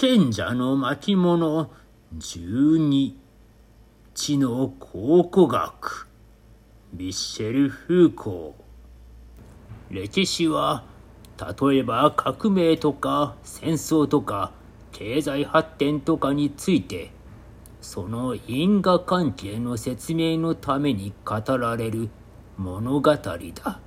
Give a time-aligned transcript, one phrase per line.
[0.00, 1.70] 賢者の巻物
[2.16, 3.18] 十二
[4.14, 6.08] 知の考古学。
[6.94, 9.94] ミッシェル・フーコー。
[9.94, 10.84] 歴史は
[11.38, 14.52] 例えば革命とか戦争とか
[14.90, 17.10] 経済発展とかについて
[17.82, 22.08] その因果関係の説明のために語られる
[22.56, 23.80] 物語だ。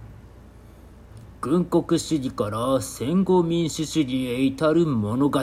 [1.42, 5.40] 軍国主義から戦後民主主義へ至る物語。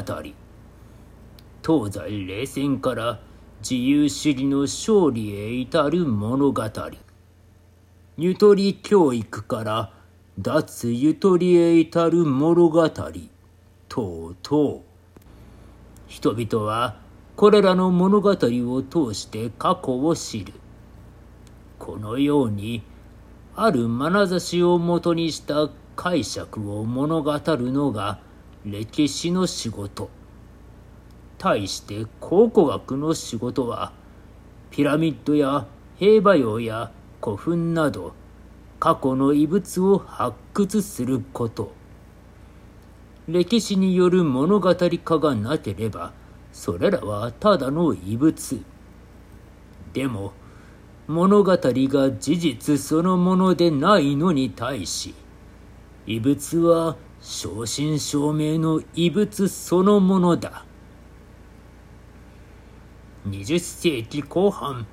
[1.65, 3.21] 東西冷戦から
[3.61, 6.63] 自由主義の勝利へ至る物語。
[8.17, 9.93] ゆとり教育から
[10.39, 12.89] 脱ゆとりへ至る物語。
[12.89, 14.81] とうとう。
[16.07, 16.97] 人々は
[17.37, 20.55] これらの物語を通して過去を知る。
[21.79, 22.83] このように
[23.55, 28.19] ある眼差しをもとにした解釈を物語るのが
[28.65, 30.20] 歴史の仕事。
[31.41, 33.93] 対して考古学の仕事は
[34.71, 36.93] ピラミッドや兵馬俑や
[37.23, 38.13] 古墳など
[38.79, 41.73] 過去の遺物を発掘すること。
[43.27, 46.13] 歴史による物語化がなければ
[46.53, 48.63] それらはただの遺物。
[49.95, 50.35] でも
[51.07, 55.15] 物語が事実そのものでないのに対し
[56.07, 60.67] 異物は正真正銘の異物そのものだ。
[63.29, 64.87] 20世紀後半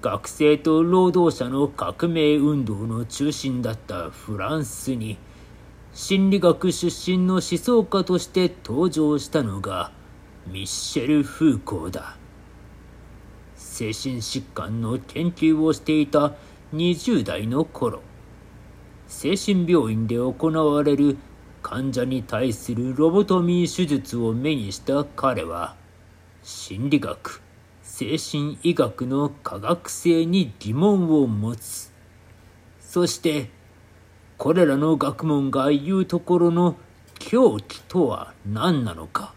[0.00, 5.18] 学生と労働者の革命運動の中心だったフランスに
[5.92, 9.92] 心理学出身の思想家として登場したのが
[10.46, 12.16] ミッシェル・フーコーだ。
[13.62, 16.34] 精神疾患の研究をしていた
[16.74, 18.02] 20代の頃
[19.06, 21.16] 精神病院で行われる
[21.62, 25.76] 患者に対するロボトミー手術を目にした彼は
[26.42, 27.40] 心理学
[27.82, 31.92] 精神医学の科学性に疑問を持つ。
[32.80, 33.50] そして、
[34.38, 36.76] これらの学問が言うところの
[37.18, 39.34] 狂気とは何なのか。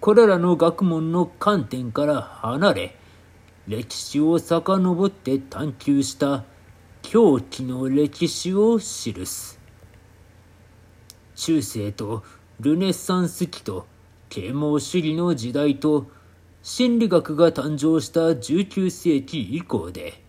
[0.00, 2.96] これらの学問の観点から離れ、
[3.66, 6.44] 歴史を遡って探求した
[7.02, 8.84] 狂気の歴史を記
[9.26, 9.58] す。
[11.34, 12.22] 中世と
[12.60, 13.86] ルネッサンス期と
[14.30, 16.06] 啓蒙主義の時代と
[16.62, 20.22] 心理学が誕生した19世紀以降で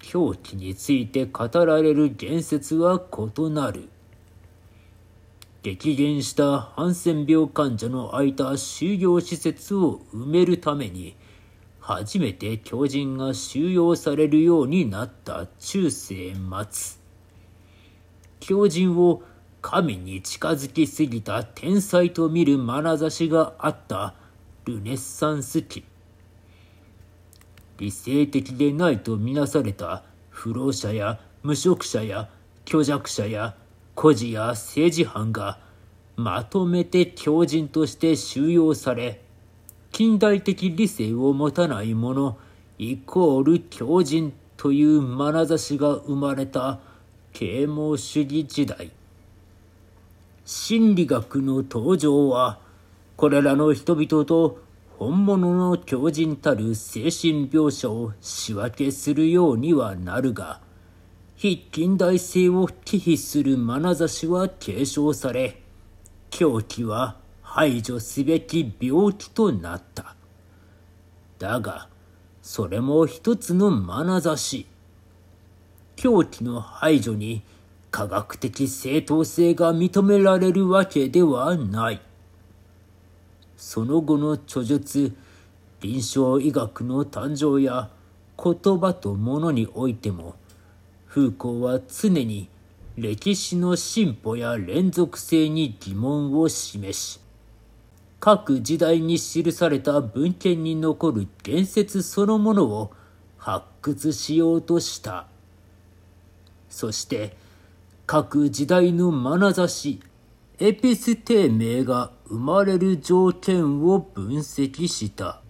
[0.00, 3.88] 狂気について語られる言説は異なる。
[5.62, 11.16] 激減したハンセン病患者の空いた収容施設を埋めるために
[11.80, 16.34] 初めて狂人が収容されるようになった中世
[16.70, 16.98] 末。
[18.40, 19.22] 狂人を
[19.60, 24.14] 神に近づきすぎた天才と見る眼差しがあった
[24.64, 25.84] ルネッサンス期。
[27.78, 32.28] 理性的でないとみなされた不老者や無職者や
[32.66, 33.54] 虚弱者や
[33.94, 35.58] 孤児や政治犯が
[36.16, 39.20] まとめて狂人として収容され
[39.92, 42.36] 近代的理性を持たない者
[42.78, 46.80] イコール狂人という眼差しが生まれた
[47.32, 48.90] 啓蒙主義時代。
[50.50, 52.58] 心理学の登場は
[53.16, 54.62] これらの人々と
[54.96, 60.62] 本物の強靭たる精神描写を仕分けするようにはなるが、
[61.36, 65.60] 非近代性を忌避する眼差しは継承され、
[66.30, 70.16] 狂気は排除すべき病気となった。
[71.38, 71.90] だが、
[72.40, 74.66] それも一つの眼差し。
[75.96, 77.42] 狂気の排除に
[77.90, 82.00] 科学的正当性が認められるわけではない。
[83.56, 85.14] その後の著述、
[85.80, 87.90] 臨床医学の誕生や
[88.42, 90.36] 言葉と物においても、
[91.06, 92.48] フーコーは常に
[92.96, 97.20] 歴史の進歩や連続性に疑問を示し、
[98.20, 102.92] 各時代に記された文献に残る言説そのものを
[103.36, 105.26] 発掘しようとした。
[106.68, 107.36] そして、
[108.10, 110.00] 各時代の眼差し、
[110.58, 115.42] エピステー名が生まれる条件を分析した。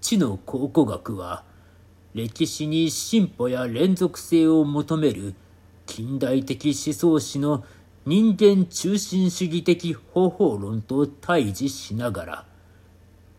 [0.00, 1.44] 知の考古学は、
[2.14, 5.36] 歴史に進歩や連続性を求める
[5.86, 7.64] 近代的思想史の
[8.04, 12.46] 人間中心主義的方法論と対峙しながら、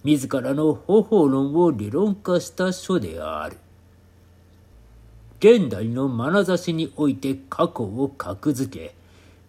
[0.05, 3.57] 自らの方法論を理論化した書である。
[5.45, 8.95] 現代の眼差しにおいて過去を格付け、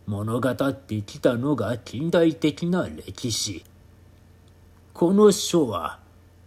[0.08, 3.64] 物語ってきたのが近代的な歴史。
[4.92, 6.00] この書は、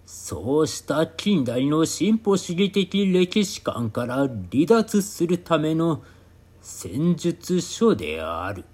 [0.06, 6.04] そうした近代の進歩主義的歴史観から離脱するための
[6.60, 8.66] 戦術書である。